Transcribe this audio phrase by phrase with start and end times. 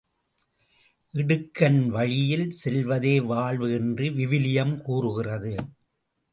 [1.13, 5.55] இடுக்கான வழியில் செல்வதே வாழ்வு என்று விவிலியம் கூறுகிறது.